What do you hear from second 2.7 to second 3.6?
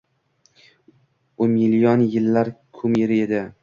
kumiri edi.